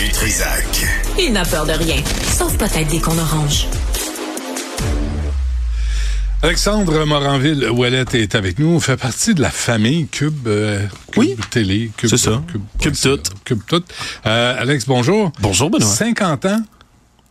[0.00, 0.64] Du Trisac.
[1.18, 3.66] Il n'a peur de rien, sauf peut-être des qu'on orange.
[6.42, 8.68] Alexandre Moranville-Ouellette est avec nous.
[8.68, 11.36] On fait partie de la famille Cube, euh, Cube Oui.
[11.50, 11.90] Télé.
[11.98, 12.42] Cube, C'est ça.
[12.50, 13.18] Cube, Cube tout.
[13.44, 13.84] Cube tout.
[14.24, 15.32] Euh, Alex, bonjour.
[15.38, 15.86] Bonjour, Benoît.
[15.86, 16.62] 50 ans,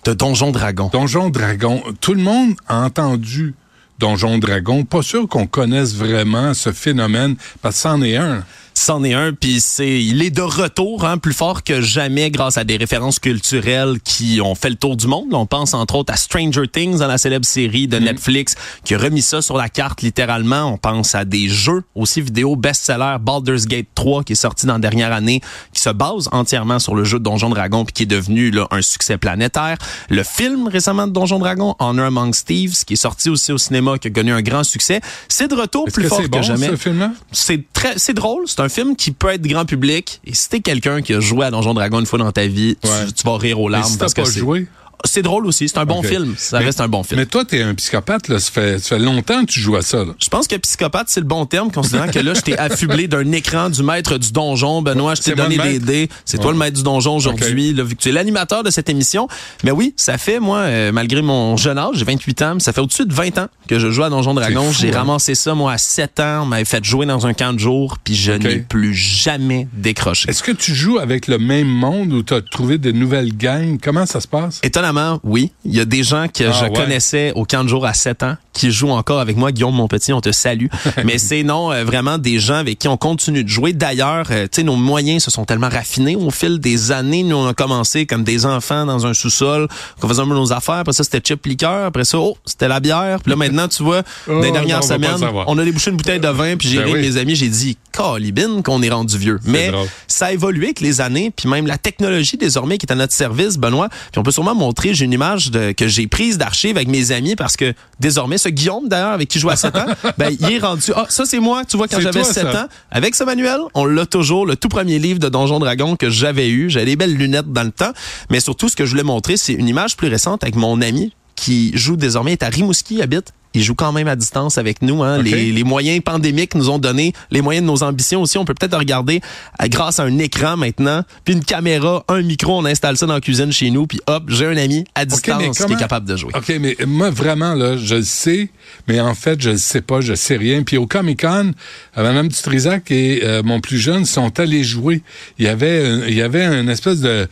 [0.05, 0.91] De Donjon Dragon.
[0.93, 1.81] Donjon Dragon.
[1.99, 3.55] Tout le monde a entendu
[3.97, 4.86] Donjon Dragon.
[4.86, 8.43] Pas sûr qu'on connaisse vraiment ce phénomène, parce que c'en est un.
[8.82, 12.58] C'en est un, puis c'est, il est de retour, hein, plus fort que jamais grâce
[12.58, 15.34] à des références culturelles qui ont fait le tour du monde.
[15.34, 18.55] On pense entre autres à Stranger Things dans la célèbre série de Netflix
[18.86, 20.72] qui a remis ça sur la carte littéralement.
[20.72, 24.73] On pense à des jeux aussi vidéo best-seller Baldur's Gate 3 qui est sorti dans
[24.73, 25.41] la dernière année,
[25.73, 28.66] qui se base entièrement sur le jeu de Donjon Dragon puis qui est devenu là,
[28.72, 29.77] un succès planétaire.
[30.09, 33.98] Le film récemment de Donjon Dragon, Honor Among Thieves, qui est sorti aussi au cinéma,
[33.98, 36.70] qui a connu un grand succès, c'est de retour plus que fort que bon, jamais
[36.77, 36.89] ce
[37.34, 40.59] c'est très c'est drôle c'est un film qui peut être grand public et si t'es
[40.62, 42.94] quelqu'un qui a joué à Donjon Dragon une fois dans ta vie tu- Ouais.
[43.16, 44.67] tu, vas rire aux Mais larmes si parce que pas joué.
[45.05, 47.45] C'est drôle aussi c'est un bon film ça Mais- reste un bon film Mais toi,
[47.45, 48.39] t'es un psychopathe, là.
[48.39, 50.14] Ça fait, ça fait longtemps que tu joues à ça, là.
[50.22, 53.31] je pense que psychopathe, c'est le bon terme, considérant que là, je t'ai affublé d'un
[53.31, 54.81] écran du maître du donjon.
[54.81, 56.09] Benoît, je t'ai donné des dés.
[56.25, 58.89] C'est toi le maître du donjon aujourd'hui, là, vu que tu es l'animateur de cette
[58.89, 59.27] émission.
[59.64, 62.73] Mais oui, ça fait, moi, euh, malgré mon jeune âge, j'ai 28 ans, mais ça
[62.73, 64.72] fait au-dessus de 20 ans que je joue à Donjon Dragon.
[64.72, 65.00] J'ai hein?
[65.00, 66.42] ramassé ça, moi, à 7 ans.
[66.44, 70.30] On m'avait fait jouer dans un camp de jour, puis je n'ai plus jamais décroché.
[70.30, 73.77] Est-ce que tu joues avec le même monde ou t'as trouvé de nouvelles gangs?
[73.81, 74.59] Comment ça se passe?
[74.64, 74.89] Étonnamment,
[75.23, 75.52] oui.
[75.66, 76.73] Il y a des gens que Ah, je ouais.
[76.73, 79.52] connaissais au camp de jour à 7 ans qui jouent encore avec moi.
[79.52, 80.66] Guillaume, mon petit, on te salue.
[81.06, 83.72] Mais c'est non, euh, vraiment des gens avec qui on continue de jouer.
[83.73, 87.23] D'ailleurs, euh, tu sais, nos moyens se sont tellement raffinés au fil des années.
[87.23, 89.67] Nous, on a commencé comme des enfants dans un sous-sol,
[90.02, 90.76] qu'on faisait un peu nos affaires.
[90.76, 91.86] Après ça, c'était chip liqueur.
[91.86, 93.20] Après ça, oh, c'était la bière.
[93.22, 95.17] Puis là, maintenant, tu vois, Oh, dans les dernières semaines,
[95.48, 96.58] on a débouché une bouteille de vin.
[96.58, 97.02] Puis j'ai Ben ri oui.
[97.02, 99.40] mes amis, j'ai dit, calibine qu'on est rendu vieux.
[99.45, 99.88] Mais drôle.
[100.08, 103.14] ça a évolué avec les années, puis même la technologie désormais qui est à notre
[103.14, 103.90] service, Benoît.
[104.12, 107.11] Puis on peut sûrement montrer, j'ai une image de, que j'ai prise d'archives avec mes
[107.11, 109.86] amis parce que désormais, ce Guillaume d'ailleurs, avec qui je joue à 7 ans,
[110.17, 112.64] ben, il est rendu, ah, ça c'est moi, tu vois, quand j'avais toi, 7 ça.
[112.64, 112.67] ans.
[112.92, 116.49] Avec ce manuel, on l'a toujours, le tout premier livre de Donjon Dragon que j'avais
[116.49, 116.70] eu.
[116.70, 117.92] J'avais des belles lunettes dans le temps.
[118.30, 121.14] Mais surtout, ce que je voulais montrer, c'est une image plus récente avec mon ami
[121.36, 123.33] qui joue désormais, est à Rimouski, habite.
[123.55, 125.02] Il joue quand même à distance avec nous.
[125.04, 125.21] Hein.
[125.23, 128.38] Les, les moyens pandémiques nous ont donné les moyens de nos ambitions aussi.
[128.38, 129.21] On peut peut-être regarder
[129.62, 133.15] euh, grâce à un écran maintenant, puis une caméra, un micro, on installe ça dans
[133.15, 136.15] la cuisine chez nous, puis hop, j'ai un ami à distance qui est capable de
[136.15, 136.31] jouer.
[136.36, 138.50] OK, mais moi, vraiment, là, je le sais,
[138.88, 140.62] mais en fait, je le sais pas, je sais rien.
[140.63, 141.51] Puis au Comic-Con,
[141.98, 145.01] euh, Mme Dutrisac et euh, mon plus jeune sont allés jouer.
[145.39, 147.27] Il y avait, un- il y avait une espèce de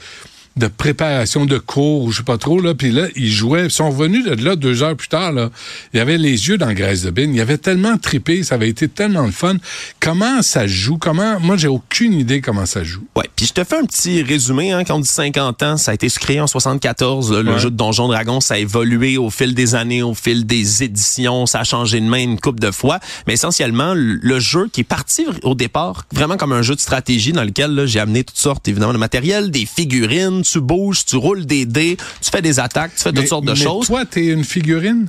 [0.57, 3.71] de préparation de cours, ou je sais pas trop, là, puis là, ils jouaient, ils
[3.71, 5.49] sont revenus de là deux heures plus tard, là.
[5.93, 8.55] Il y avait les yeux dans graisse de bine, il y avait tellement trippé, ça
[8.55, 9.55] avait été tellement le fun.
[9.99, 10.97] Comment ça joue?
[10.97, 13.03] Comment, moi, j'ai aucune idée comment ça joue.
[13.15, 14.71] Ouais, puis je te fais un petit résumé.
[14.71, 17.31] Hein, quand on dit 50 ans, ça a été créé en 74.
[17.31, 17.59] là, le Ouais.
[17.59, 21.45] jeu de Donjon Dragon, ça a évolué au fil des années, au fil des éditions.
[21.45, 22.99] Ça a changé de main une coupe de fois.
[23.27, 27.31] Mais essentiellement, le jeu qui est parti au départ vraiment comme un jeu de stratégie
[27.31, 31.45] dans lequel j'ai amené toutes sortes, évidemment, de matériel, des figurines, tu bouges, tu roules
[31.45, 33.87] des dés, tu fais des attaques, tu fais toutes sortes de mais choses.
[33.87, 35.07] toi, t'es une figurine?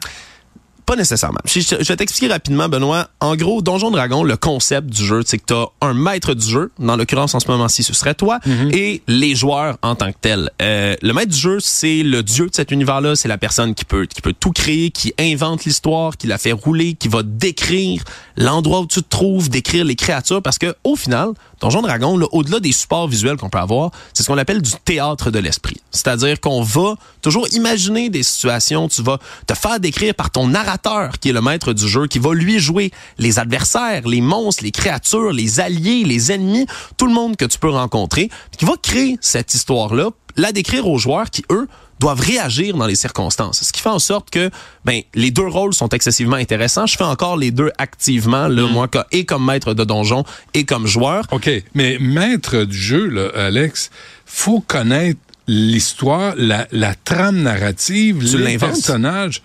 [0.88, 1.41] Pas nécessairement.
[1.44, 3.09] Je, vais t'expliquer rapidement, Benoît.
[3.21, 6.47] En gros, Donjon Dragon, le concept du jeu, c'est que tu as un maître du
[6.47, 8.41] jeu, dans l'occurrence en ce moment-ci, ce serait toi,
[8.72, 10.50] et les joueurs en tant que tels.
[10.62, 13.84] Euh, le maître du jeu, c'est le dieu de cet univers-là, c'est la personne qui
[13.84, 18.03] peut, qui peut tout créer, qui invente l'histoire, qui la fait rouler, qui va décrire
[18.38, 22.26] l'endroit où tu te trouves, décrire les créatures, parce que au final, Donjon Dragon, là,
[22.32, 25.76] au-delà des supports visuels qu'on peut avoir, c'est ce qu'on appelle du théâtre de l'esprit.
[25.91, 30.77] C'est-à-dire qu'on va toujours imaginer des situations, tu vas te faire décrire par ton narrateur
[31.20, 34.70] qui est le maître du jeu, qui va lui jouer les adversaires, les monstres, les
[34.70, 36.66] créatures, les alliés, les ennemis,
[36.96, 40.98] tout le monde que tu peux rencontrer, qui va créer cette histoire-là, la décrire aux
[40.98, 41.66] joueurs qui, eux,
[42.00, 43.62] doivent réagir dans les circonstances.
[43.64, 44.50] Ce qui fait en sorte que
[44.84, 46.86] ben les deux rôles sont excessivement intéressants.
[46.86, 50.22] Je fais encore les deux activement, là, moi, co- et comme maître de donjon
[50.54, 51.24] et comme joueur.
[51.32, 53.90] OK, mais maître du jeu, là, Alex,
[54.26, 59.42] faut connaître l'histoire, la, la trame narrative, Tu les personnages.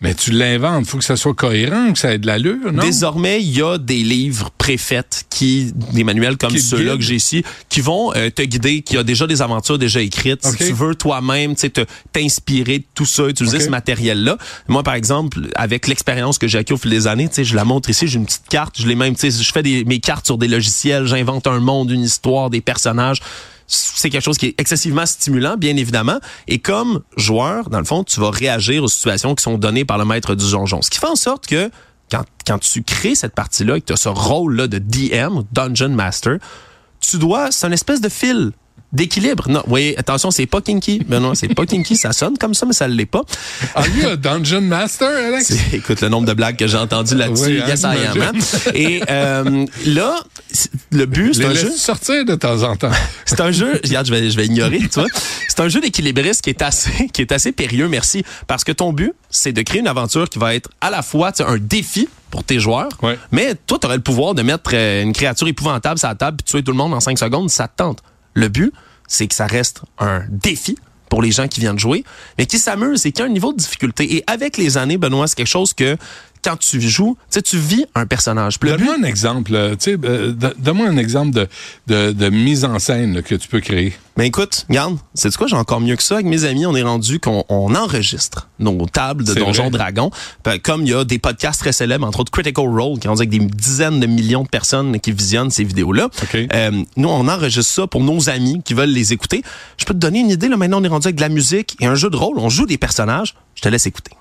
[0.00, 2.82] Mais tu l'inventes, faut que ça soit cohérent, que ça ait de l'allure, non?
[2.82, 7.44] Désormais, il y a des livres préfaits qui, des manuels comme ceux-là que j'ai ici,
[7.70, 10.44] qui vont euh, te guider, qui a déjà des aventures déjà écrites.
[10.44, 14.36] Si tu veux toi-même, tu sais, te t'inspirer de tout ça, utiliser ce matériel-là.
[14.68, 17.56] Moi, par exemple, avec l'expérience que j'ai acquis au fil des années, tu sais, je
[17.56, 19.84] la montre ici, j'ai une petite carte, je l'ai même, tu sais, je fais des,
[19.84, 23.20] mes cartes sur des logiciels, j'invente un monde, une histoire, des personnages
[23.66, 26.18] c'est quelque chose qui est excessivement stimulant, bien évidemment.
[26.48, 29.98] Et comme joueur, dans le fond, tu vas réagir aux situations qui sont données par
[29.98, 30.82] le maître du donjon.
[30.82, 31.70] Ce qui fait en sorte que
[32.10, 35.90] quand, quand tu crées cette partie-là et que tu as ce rôle-là de DM, Dungeon
[35.90, 36.38] Master,
[37.00, 38.52] tu dois, c'est une espèce de fil
[38.96, 39.44] d'équilibre.
[39.48, 41.00] Non, oui, attention, c'est pas kinky.
[41.06, 41.96] Benoît, c'est pas kinky.
[41.96, 43.22] Ça sonne comme ça, mais ça l'est pas.
[43.74, 45.52] Are you a Dungeon Master, Alex?
[45.72, 48.32] Écoute, le nombre de blagues que j'ai entendues là-dessus, Oui, hein, yes, I am, hein.
[48.74, 50.16] Et euh, là,
[50.90, 51.70] le but, c'est un jeu.
[51.70, 52.90] sortir de temps en temps.
[53.26, 55.08] C'est un jeu, regarde, je vais, je vais ignorer, tu vois.
[55.48, 58.24] C'est un jeu d'équilibriste qui est assez, qui est assez périlleux, merci.
[58.46, 61.32] Parce que ton but, c'est de créer une aventure qui va être à la fois,
[61.32, 63.18] tu sais, un défi pour tes joueurs, Ouais.
[63.32, 66.36] mais toi, tu aurais le pouvoir de mettre euh, une créature épouvantable sur la table
[66.38, 67.98] puis tuer tout le monde en 5 secondes ça te tente.
[68.34, 68.72] Le but,
[69.08, 70.76] c'est que ça reste un défi
[71.08, 72.04] pour les gens qui viennent jouer,
[72.38, 74.16] mais qui s'amusent et qui a un niveau de difficulté.
[74.16, 75.96] Et avec les années, Benoît, c'est quelque chose que
[76.46, 78.58] quand tu joues, tu sais, tu vis un personnage.
[78.60, 79.52] Donne-moi un exemple.
[79.52, 81.48] là, tu sais, euh, don- Donne-moi un exemple de,
[81.88, 83.94] de, de mise en scène là, que tu peux créer.
[84.16, 86.14] Ben écoute, regarde, c'est quoi, j'ai encore mieux que ça.
[86.14, 89.70] Avec mes amis, on est rendu qu'on on enregistre nos tables de vrai.
[89.70, 90.10] Dragons.
[90.44, 93.12] Ben, comme il y a des podcasts très célèbres, entre autres Critical Role, qui ont
[93.14, 96.08] avec des dizaines de millions de personnes qui visionnent ces vidéos-là.
[96.54, 99.42] Euh, nous, on enregistre ça pour nos amis qui veulent les écouter.
[99.76, 101.76] Je peux te donner une idée, là, maintenant on est rendu avec de la musique
[101.80, 102.38] et un jeu de rôle.
[102.38, 103.34] On joue des personnages.
[103.54, 104.12] Je te laisse écouter.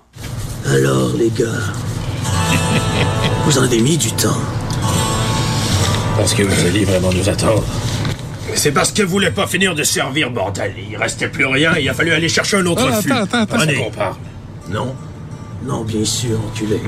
[0.68, 1.46] Alors, les gars,
[3.46, 4.38] vous en avez mis du temps.
[6.18, 7.64] Parce que vous alliez vraiment nous attendre.
[8.54, 10.74] C'est parce que vous voulez pas finir de servir, bordel.
[10.90, 13.12] Il restait plus rien, il a fallu aller chercher un autre Ah, fût.
[13.12, 13.92] attends, attends, attends.
[13.96, 14.16] Parle.
[14.70, 14.96] Non
[15.66, 16.80] Non, bien sûr, enculé.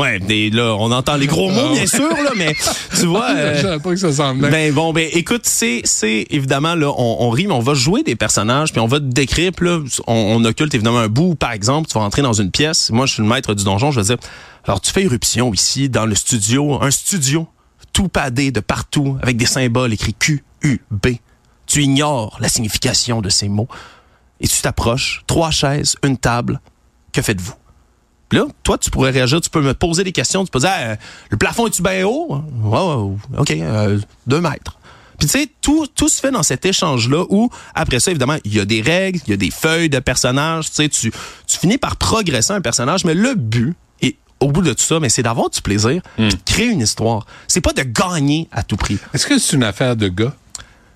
[0.00, 2.54] Ouais, des, là, on entend les gros mots, bien sûr, là, mais
[2.98, 3.30] tu vois...
[3.36, 4.50] euh, Je savais pas que ça s'en venait.
[4.50, 8.02] Ben bon, ben écoute, c'est c'est évidemment là, on, on rit, mais on va jouer
[8.02, 11.34] des personnages, puis on va te décrire, puis là, on, on occulte évidemment un bout.
[11.34, 12.90] Par exemple, tu vas entrer dans une pièce.
[12.90, 13.90] Moi, je suis le maître du donjon.
[13.90, 14.16] Je vais dire,
[14.64, 17.46] alors tu fais irruption ici dans le studio, un studio
[17.92, 21.08] tout padé de partout avec des symboles écrits Q U B.
[21.66, 23.68] Tu ignores la signification de ces mots
[24.40, 25.22] et tu t'approches.
[25.26, 26.60] Trois chaises, une table.
[27.12, 27.54] Que faites-vous?
[28.30, 30.70] Puis là, toi, tu pourrais réagir, tu peux me poser des questions, tu peux dire,
[30.72, 30.96] Ah,
[31.28, 32.40] le plafond est-tu bien haut?
[32.62, 34.78] Ouais, ouais, OK, euh, deux mètres.
[35.18, 38.54] Puis tu sais, tout, tout se fait dans cet échange-là où, après ça, évidemment, il
[38.54, 41.12] y a des règles, il y a des feuilles de personnages, tu sais, tu,
[41.46, 44.98] tu finis par progresser un personnage, mais le but, et au bout de tout ça,
[44.98, 47.26] mais c'est d'avoir du plaisir, puis de créer une histoire.
[47.48, 48.96] C'est pas de gagner à tout prix.
[49.12, 50.32] Est-ce que c'est une affaire de gars?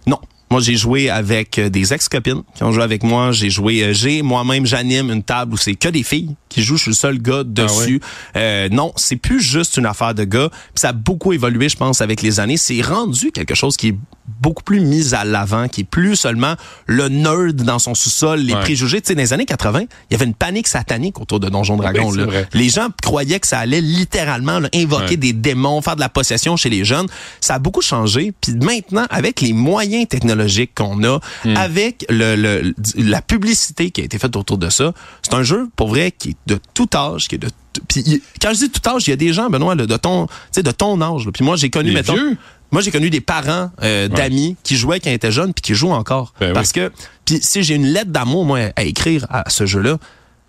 [0.06, 0.20] Non.
[0.50, 3.32] Moi, j'ai joué avec euh, des ex-copines qui ont joué avec moi.
[3.32, 6.76] J'ai joué, euh, j'ai moi-même, j'anime une table où c'est que des filles qui jouent.
[6.76, 8.00] Je suis le seul gars dessus.
[8.36, 10.48] Euh, non, c'est plus juste une affaire de gars.
[10.50, 12.56] Puis ça a beaucoup évolué, je pense, avec les années.
[12.56, 13.96] C'est rendu quelque chose qui est
[14.40, 16.54] beaucoup plus mis à l'avant, qui est plus seulement
[16.86, 18.60] le nerd dans son sous-sol, les Ouais.
[18.60, 19.00] préjugés.
[19.00, 21.76] Tu sais, dans les années 80, il y avait une panique satanique autour de Donjon
[21.76, 22.08] Dragon.
[22.10, 22.42] Oui, c'est là.
[22.54, 25.16] Les gens croyaient que ça allait littéralement là, invoquer Ouais.
[25.16, 27.06] des démons, faire de la possession chez les jeunes.
[27.40, 28.32] Ça a beaucoup changé.
[28.40, 31.56] Puis maintenant, avec les moyens technologiques qu'on a, Hmm.
[31.56, 34.92] avec le, le- la publicité qui a été faite autour de ça,
[35.22, 38.22] c'est un jeu, pour vrai, qui est de tout âge, qui est de tout- puis
[38.40, 40.32] quand je dis tout âge, il y a des gens, Benoît, là, de ton, tu
[40.52, 41.26] sais, de ton âge.
[41.26, 41.32] là.
[41.32, 42.36] Puis moi, j'ai connu, Les mettons, vieux?
[42.70, 45.74] moi, j'ai connu des parents euh, d'amis qui jouaient quand ils étaient jeunes puis qui
[45.74, 46.34] jouent encore.
[46.40, 46.52] Ben oui.
[46.52, 46.92] Parce que,
[47.24, 49.98] puis si j'ai une lettre d'amour, moi, à écrire à ce jeu-là,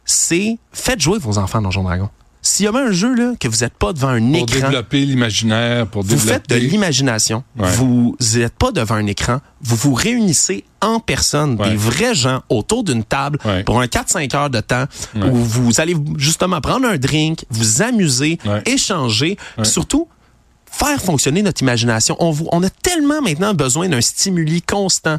[0.06, 2.10] c'est faites jouer vos enfants dans Donjon Dragon.
[2.48, 5.04] S'il y avait un jeu là que vous n'êtes pas devant un Pour écran, développer
[5.04, 6.34] l'imaginaire, pour vous développer...
[6.34, 7.44] faites de l'imagination.
[7.58, 7.72] Ouais.
[7.72, 9.42] Vous n'êtes pas devant un écran.
[9.62, 11.72] Vous vous réunissez en personne, Ouais.
[11.72, 13.64] des vrais gens autour d'une table Ouais.
[13.64, 18.38] pour un 4-5 heures de temps où vous allez justement prendre un drink, vous amuser,
[18.68, 20.08] échanger, surtout
[20.70, 22.16] faire fonctionner notre imagination.
[22.20, 25.18] On, vous- on a tellement maintenant besoin d'un stimuli constant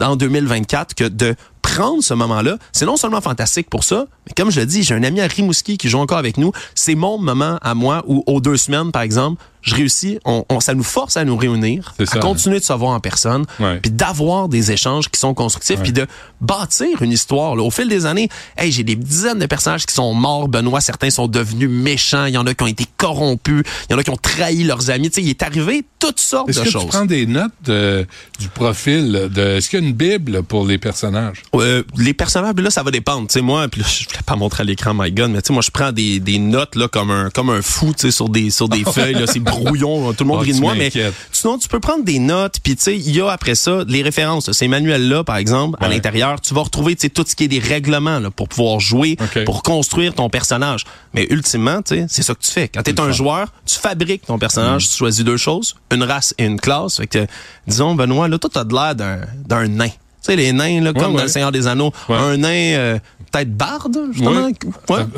[0.00, 4.50] en 2024 que de prendre ce moment-là, c'est non seulement fantastique pour ça, mais comme
[4.50, 6.52] je le dis, j'ai un ami à Rimouski qui joue encore avec nous.
[6.74, 10.60] C'est mon moment à moi où, aux deux semaines, par exemple, je réussis, on, on-
[10.60, 13.78] ça nous force à nous réunir, à ça, continuer de se voir en personne, Ouais.
[13.80, 16.06] puis d'avoir des échanges qui sont constructifs, puis de
[16.42, 17.56] bâtir une histoire.
[17.56, 17.62] là.
[17.62, 18.28] Au fil des années,
[18.58, 22.34] hey, j'ai des dizaines de personnages qui sont morts, Benoît, certains sont devenus méchants, il
[22.34, 24.90] y en a qui ont été corrompus, il y en a qui ont trahi leurs
[24.90, 25.08] amis.
[25.08, 26.82] Tu sais, il est arrivé toutes sortes Est-ce de que choses.
[26.82, 28.06] tu prends des notes de-
[28.38, 29.30] du profil?
[29.32, 31.42] De, est-ce qu'il y a une Bible pour les personnages?
[31.54, 33.28] Euh, les personnages, là, ça va dépendre.
[33.28, 33.82] Tu sais, moi, puis
[34.14, 36.20] je voulais pas montrer à l'écran, my God, mais tu sais, moi, je prends des,
[36.20, 39.14] des notes là comme un comme un fou, tu sais, sur des sur des feuilles.
[39.14, 40.92] Là, c'est brouillon, tout le monde Ah, rit de tu moi, mais
[41.32, 44.02] sinon, tu peux prendre des notes, puis tu sais, il y a après ça les
[44.02, 44.46] références.
[44.46, 44.52] là.
[44.52, 47.44] Ces manuels là, par exemple, à l'intérieur, tu vas retrouver tu sais tout ce qui
[47.44, 50.84] est des règlements là, pour pouvoir jouer, pour construire ton personnage.
[51.12, 52.68] Mais ultimement, tu sais, c'est ça que tu fais.
[52.68, 54.40] Quand tu es un joueur, tu fabriques ton Mm.
[54.40, 56.96] personnage, tu choisis deux choses, une race et une classe.
[56.98, 57.26] Fait que,
[57.66, 59.88] disons, Benoît, là, toi, t'as de l'air d'un d'un nain.
[60.24, 61.16] Tu sais, les nains, là, comme ouais.
[61.18, 62.16] dans le Seigneur des Anneaux, Ouais.
[62.16, 62.98] un nain euh,
[63.30, 64.48] peut-être barde, justement.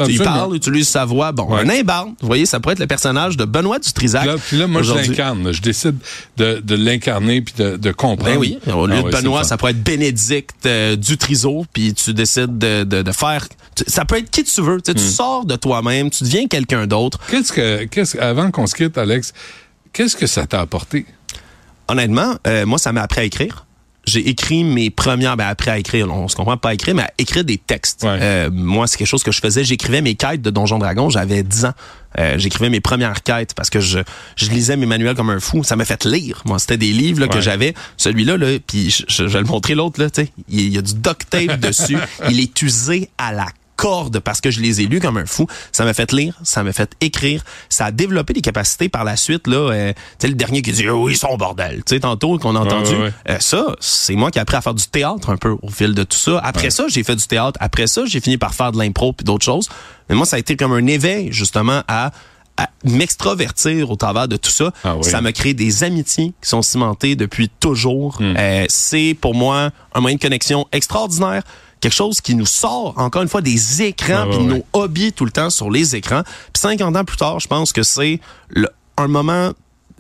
[0.09, 1.31] Il parle, il utilise sa voix.
[1.31, 4.27] Bon, un nain barde, vous voyez, ça pourrait être le personnage de Benoît Dutrisac.
[4.27, 5.53] Là, puis là, moi, je l'incarne.
[5.53, 5.95] Je décide
[6.37, 8.33] de, de l'incarner puis de, de comprendre.
[8.33, 12.13] Ben oui, au lieu Ah de Benoît, ça pourrait être Bénédicte euh, Dutriseau, puis tu
[12.13, 13.47] décides de, de, de faire...
[13.77, 14.81] tu- Ça peut être qui tu veux.
[14.83, 15.03] Tu sais, Hmm.
[15.07, 17.21] Tu sors de toi-même, tu deviens quelqu'un d'autre.
[17.31, 19.33] Qu'est-ce que, qu'est-ce, avant qu'on se quitte, Alex,
[19.93, 21.07] qu'est-ce que ça t'a apporté?
[21.87, 23.67] Honnêtement, euh, moi, ça m'a appris à écrire.
[24.07, 27.03] J'ai écrit mes premières, ben après à écrire, on se comprend pas à écrire, mais
[27.03, 28.03] à écrire des textes.
[28.05, 28.19] Ouais.
[28.21, 29.65] Euh, moi, c'est quelque chose que je faisais.
[29.65, 31.11] J'écrivais mes quêtes de Donjon Dragon.
[31.11, 31.73] J'avais 10 ans.
[32.19, 33.99] Euh, j'écrivais mes premières quêtes parce que je,
[34.37, 35.65] je lisais mes manuels comme un fou.
[35.65, 36.41] Ça m'a fait lire.
[36.47, 37.43] Moi, c'était des livres là, que Ouais.
[37.43, 37.75] j'avais.
[37.97, 40.09] Celui-là, là, puis je, je, je vais le montrer l'autre là.
[40.09, 41.99] Tu sais, il il y a du duct tape dessus.
[42.31, 43.47] Il est usé à la
[43.87, 45.47] corde parce que je les ai lus comme un fou.
[45.71, 49.17] Ça m'a fait lire, ça m'a fait écrire, ça a développé des capacités par la
[49.17, 49.57] suite là.
[49.57, 51.85] Euh, tu sais le dernier qui dit oh, ils sont bordel.
[51.87, 52.91] Tu sais tantôt qu'on a entendu.
[52.91, 53.13] ouais, ouais.
[53.31, 55.95] Euh, ça, c'est moi qui ai appris à faire du théâtre un peu au fil
[55.95, 56.41] de tout ça.
[56.43, 57.57] Après ça, j'ai fait du théâtre.
[57.63, 59.69] Après ça, j'ai fini par faire de l'impro puis d'autres choses.
[60.09, 62.11] Mais moi, ça a été comme un éveil justement à
[62.59, 64.73] à m'extrovertir au travers de tout ça.
[64.83, 65.05] Ah oui.
[65.05, 68.17] Ça m'a créé des amitiés qui sont cimentées depuis toujours.
[68.19, 68.35] Hmm.
[68.39, 71.43] Euh, c'est pour moi un moyen de connexion extraordinaire.
[71.87, 75.25] Quelque chose qui nous sort, encore une fois, des écrans Ah puis nos hobbies tout
[75.25, 76.23] le temps sur les écrans.
[76.53, 78.19] Puis 50 ans plus tard, je pense que c'est
[78.97, 79.53] un moment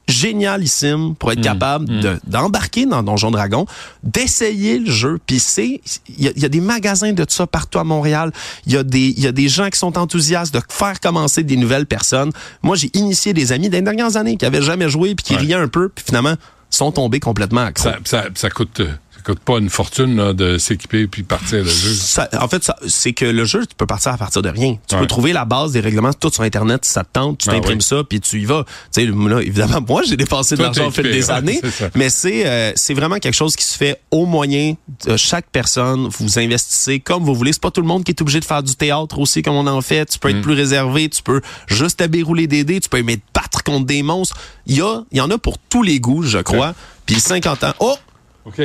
[0.09, 3.67] génialissime pour être capable de- d'embarquer dans Donjon Dragon,
[4.03, 5.21] d'essayer le jeu.
[5.25, 8.33] Puis c'est, il y, a- il y a des magasins de ça partout à Montréal.
[8.67, 11.45] Il y a des, il y a des gens qui sont enthousiastes de faire commencer
[11.45, 12.33] des nouvelles personnes.
[12.63, 15.41] Moi, j'ai initié des amis des dernières années qui avaient jamais joué puis qui Ouais.
[15.41, 16.35] riaient un peu puis finalement
[16.69, 17.85] sont tombés complètement accro.
[17.91, 18.91] Ça, ça, ça coûte, euh,
[19.27, 21.93] coûte pas une fortune là, de s'équiper puis partir le jeu.
[21.95, 24.77] Ça- en fait, c'est que le jeu, tu peux partir à partir de rien.
[24.89, 25.01] Tu Ouais.
[25.01, 27.53] peux trouver la base des règlements tout sur Internet, si ça te tente, tu Ah
[27.55, 27.83] t'imprimes oui.
[27.83, 28.65] ça, puis tu y vas.
[28.95, 31.61] Tu sais, là, évidemment, moi, j'ai dépensé de l'argent au fil des ouais, années,
[31.97, 34.75] mais c'est euh, c'est vraiment quelque chose qui se fait au moyen
[35.07, 36.09] de chaque personne.
[36.21, 37.53] Vous investissez comme vous voulez.
[37.53, 39.67] C'est pas tout le monde qui est obligé de faire du théâtre aussi comme on
[39.67, 40.07] en fait.
[40.07, 40.37] Tu peux Mm.
[40.37, 43.87] être plus réservé, tu peux juste rouler des dés, tu peux aimer te battre contre
[43.87, 44.37] des monstres.
[44.67, 46.75] Il y, a, il y en a pour tous les goûts, je crois.
[47.07, 47.73] Puis 50 ans.
[47.81, 47.97] Oh!
[48.45, 48.61] OK.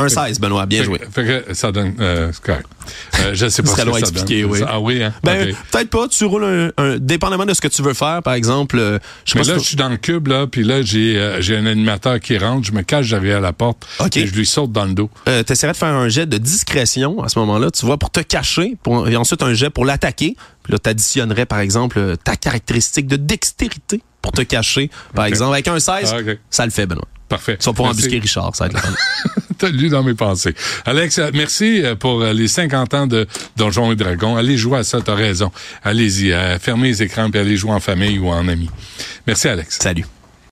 [0.00, 0.66] Un 16, Benoît.
[0.66, 1.00] Bien Fait, joué.
[1.12, 1.94] fait que ça donne.
[2.00, 2.66] Euh, c'est correct.
[3.20, 4.50] Euh, je sais pas Ce que long ça expliquer, donne.
[4.52, 4.60] oui.
[4.66, 5.12] Ah oui, hein?
[5.22, 6.08] Ben, peut-être pas.
[6.08, 8.78] Tu roules un, un- dépendamment de ce que tu veux faire, par exemple.
[8.78, 11.56] euh, je Mais là, je suis dans le cube, là, puis là, j'ai euh, j'ai
[11.56, 14.84] un animateur qui rentre, je me cache derrière la porte, et je lui saute dans
[14.86, 15.10] le dos.
[15.28, 18.20] euh, t'essaierais de faire un jet de discrétion à ce moment-là, tu vois, pour te
[18.20, 20.36] cacher, pour, et ensuite un jet pour l'attaquer.
[20.62, 25.52] Puis là, t'additionnerais, par exemple, euh, ta caractéristique de dextérité pour te cacher, par exemple.
[25.54, 27.06] Avec un 16, Ah, ça le fait, Benoît.
[27.28, 27.56] Parfait.
[27.58, 28.88] Tu vas pour embusquer Richard, ça va être.
[29.60, 30.54] T'as lu dans mes pensées.
[30.86, 33.26] Alex, euh, merci euh, pour euh, les 50 ans de
[33.58, 34.34] Donjons et Dragons.
[34.34, 35.52] Allez jouer à ça, t'as raison.
[35.84, 38.70] Allez-y, fermez les écrans puis allez jouer en famille ou en amis.
[39.26, 39.78] Merci, Alex.
[39.78, 40.06] Salut.